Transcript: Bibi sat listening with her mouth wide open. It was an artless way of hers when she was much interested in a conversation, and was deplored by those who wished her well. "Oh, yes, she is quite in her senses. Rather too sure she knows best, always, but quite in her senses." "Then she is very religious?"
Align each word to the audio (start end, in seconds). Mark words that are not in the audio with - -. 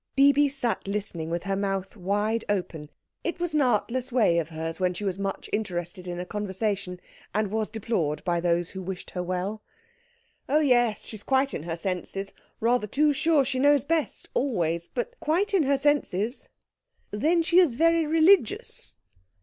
Bibi 0.15 0.49
sat 0.49 0.87
listening 0.87 1.29
with 1.29 1.43
her 1.43 1.55
mouth 1.55 1.95
wide 1.95 2.43
open. 2.49 2.89
It 3.23 3.39
was 3.39 3.53
an 3.53 3.61
artless 3.61 4.11
way 4.11 4.39
of 4.39 4.49
hers 4.49 4.79
when 4.79 4.95
she 4.95 5.03
was 5.03 5.19
much 5.19 5.47
interested 5.53 6.07
in 6.07 6.19
a 6.19 6.25
conversation, 6.25 6.99
and 7.35 7.51
was 7.51 7.69
deplored 7.69 8.23
by 8.23 8.39
those 8.39 8.71
who 8.71 8.81
wished 8.81 9.11
her 9.11 9.21
well. 9.21 9.61
"Oh, 10.49 10.59
yes, 10.59 11.05
she 11.05 11.17
is 11.17 11.21
quite 11.21 11.53
in 11.53 11.61
her 11.61 11.77
senses. 11.77 12.33
Rather 12.59 12.87
too 12.87 13.13
sure 13.13 13.45
she 13.45 13.59
knows 13.59 13.83
best, 13.83 14.27
always, 14.33 14.87
but 14.87 15.15
quite 15.19 15.53
in 15.53 15.61
her 15.61 15.77
senses." 15.77 16.49
"Then 17.11 17.43
she 17.43 17.59
is 17.59 17.75
very 17.75 18.07
religious?" 18.07 18.95